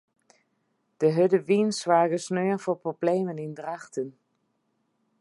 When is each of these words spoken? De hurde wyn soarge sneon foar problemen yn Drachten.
De 0.99 1.07
hurde 1.15 1.39
wyn 1.47 1.69
soarge 1.81 2.19
sneon 2.25 2.61
foar 2.63 2.79
problemen 2.85 3.41
yn 3.45 3.53
Drachten. 3.59 4.09